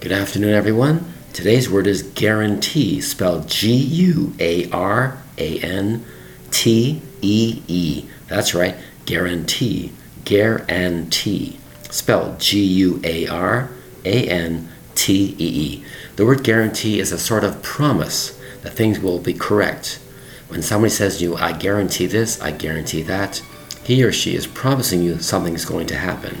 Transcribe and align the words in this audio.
Good 0.00 0.12
afternoon, 0.12 0.54
everyone. 0.54 1.12
Today's 1.34 1.68
word 1.68 1.86
is 1.86 2.02
guarantee, 2.02 3.02
spelled 3.02 3.48
G 3.48 3.74
U 3.74 4.34
A 4.40 4.66
R 4.70 5.18
A 5.36 5.58
N 5.58 6.06
T 6.50 7.02
E 7.20 7.62
E. 7.68 8.06
That's 8.26 8.54
right, 8.54 8.76
guarantee, 9.04 9.92
guarantee, 10.24 11.58
spelled 11.90 12.40
G 12.40 12.64
U 12.64 13.02
A 13.04 13.26
R 13.26 13.68
A 14.06 14.26
N 14.26 14.70
T 14.94 15.36
E 15.38 15.44
E. 15.44 15.84
The 16.16 16.24
word 16.24 16.44
guarantee 16.44 16.98
is 16.98 17.12
a 17.12 17.18
sort 17.18 17.44
of 17.44 17.62
promise 17.62 18.40
that 18.62 18.72
things 18.72 19.00
will 19.00 19.18
be 19.18 19.34
correct. 19.34 20.00
When 20.48 20.62
somebody 20.62 20.94
says 20.94 21.18
to 21.18 21.24
you, 21.24 21.36
I 21.36 21.52
guarantee 21.52 22.06
this, 22.06 22.40
I 22.40 22.52
guarantee 22.52 23.02
that, 23.02 23.42
he 23.84 24.02
or 24.02 24.12
she 24.12 24.34
is 24.34 24.46
promising 24.46 25.02
you 25.02 25.18
something 25.18 25.52
is 25.52 25.66
going 25.66 25.88
to 25.88 25.96
happen. 25.96 26.38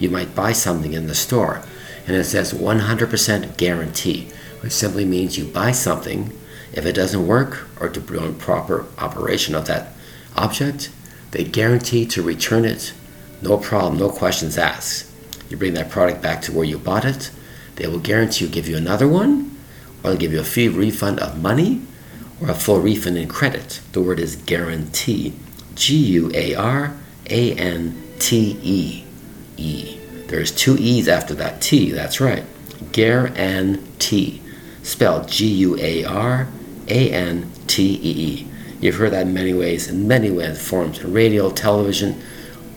You 0.00 0.10
might 0.10 0.34
buy 0.34 0.52
something 0.52 0.92
in 0.92 1.06
the 1.06 1.14
store 1.14 1.62
and 2.06 2.16
it 2.16 2.24
says 2.24 2.52
100% 2.52 3.56
guarantee, 3.56 4.28
which 4.62 4.72
simply 4.72 5.04
means 5.04 5.38
you 5.38 5.44
buy 5.44 5.70
something. 5.70 6.36
If 6.72 6.84
it 6.86 6.94
doesn't 6.94 7.26
work 7.26 7.68
or 7.78 7.88
to 7.88 8.00
bring 8.00 8.34
proper 8.34 8.86
operation 8.98 9.54
of 9.54 9.66
that 9.66 9.92
object, 10.36 10.90
they 11.30 11.44
guarantee 11.44 12.06
to 12.06 12.22
return 12.22 12.64
it, 12.64 12.92
no 13.42 13.58
problem, 13.58 13.98
no 13.98 14.10
questions 14.10 14.58
asked. 14.58 15.08
You 15.48 15.56
bring 15.56 15.74
that 15.74 15.90
product 15.90 16.22
back 16.22 16.42
to 16.42 16.52
where 16.52 16.64
you 16.64 16.78
bought 16.78 17.04
it, 17.04 17.30
they 17.76 17.86
will 17.86 17.98
guarantee 17.98 18.46
you 18.46 18.50
give 18.50 18.68
you 18.68 18.76
another 18.76 19.08
one, 19.08 19.56
or 20.02 20.16
give 20.16 20.32
you 20.32 20.40
a 20.40 20.44
fee 20.44 20.68
refund 20.68 21.20
of 21.20 21.40
money, 21.40 21.82
or 22.40 22.50
a 22.50 22.54
full 22.54 22.80
refund 22.80 23.18
in 23.18 23.28
credit. 23.28 23.80
The 23.92 24.02
word 24.02 24.18
is 24.18 24.36
guarantee. 24.36 25.34
G 25.74 25.96
U 25.96 26.30
A 26.34 26.54
R 26.54 26.96
A 27.28 27.54
N 27.54 28.02
T 28.18 28.58
E 28.62 29.04
E. 29.56 29.99
There's 30.30 30.52
two 30.52 30.76
E's 30.78 31.08
after 31.08 31.34
that 31.34 31.60
T, 31.60 31.90
that's 31.90 32.20
right. 32.20 32.44
Guarantee, 32.92 34.40
spelled 34.84 35.26
G 35.26 35.46
U 35.46 35.76
A 35.80 36.04
R 36.04 36.46
A 36.86 37.10
N 37.10 37.50
T 37.66 37.94
E 37.94 37.98
E. 38.00 38.46
You've 38.80 38.94
heard 38.94 39.10
that 39.10 39.26
in 39.26 39.34
many 39.34 39.52
ways, 39.52 39.88
in 39.88 40.06
many 40.06 40.30
ways, 40.30 40.64
forms 40.64 41.00
in 41.00 41.12
radio, 41.12 41.50
television, 41.50 42.22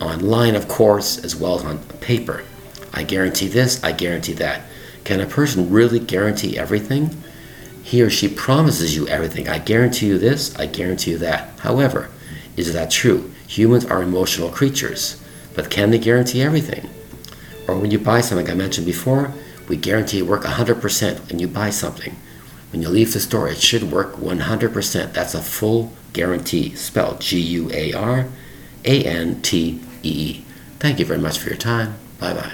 online, 0.02 0.56
of 0.56 0.68
course, 0.68 1.24
as 1.24 1.36
well 1.36 1.54
as 1.54 1.64
on 1.64 1.78
paper. 2.02 2.44
I 2.92 3.04
guarantee 3.04 3.50
this, 3.50 3.84
I 3.84 3.92
guarantee 3.92 4.34
that. 4.34 4.64
Can 5.04 5.22
a 5.22 5.28
person 5.28 5.70
really 5.70 6.00
guarantee 6.00 6.58
everything? 6.58 7.16
He 7.84 8.02
or 8.02 8.10
she 8.10 8.30
promises 8.30 8.96
you 8.96 9.08
everything. 9.08 9.48
I 9.48 9.60
guarantee 9.60 10.08
you 10.08 10.18
this, 10.18 10.56
I 10.56 10.66
guarantee 10.66 11.12
you 11.12 11.18
that. 11.20 11.60
However, 11.60 12.10
is 12.58 12.74
that 12.74 12.90
true? 12.90 13.32
Humans 13.46 13.86
are 13.86 14.02
emotional 14.02 14.50
creatures, 14.50 15.22
but 15.54 15.70
can 15.70 15.92
they 15.92 16.00
guarantee 16.00 16.42
everything? 16.42 16.90
Or 17.68 17.78
when 17.78 17.92
you 17.92 18.00
buy 18.00 18.22
something, 18.22 18.46
like 18.46 18.54
I 18.54 18.58
mentioned 18.58 18.86
before, 18.86 19.34
we 19.68 19.78
guarantee 19.78 20.20
it 20.20 20.28
work 20.28 20.44
100% 20.44 21.30
when 21.30 21.40
you 21.40 21.48
buy 21.48 21.70
something. 21.70 22.16
When 22.72 22.82
you 22.82 22.90
leave 22.90 23.14
the 23.14 23.20
store, 23.20 23.48
it 23.48 23.58
should 23.58 23.92
work 23.92 24.16
100%. 24.16 25.14
That's 25.14 25.36
a 25.36 25.42
full 25.42 25.94
guarantee, 26.12 26.76
spelled 26.76 27.22
G 27.22 27.40
U 27.40 27.70
A 27.72 27.94
R 27.94 28.28
A 28.86 29.04
N 29.04 29.42
T 29.42 29.80
E 30.04 30.10
E. 30.10 30.46
Thank 30.80 31.00
you 31.00 31.06
very 31.06 31.20
much 31.20 31.38
for 31.38 31.50
your 31.50 31.58
time. 31.58 31.96
Bye 32.20 32.34
bye. 32.34 32.54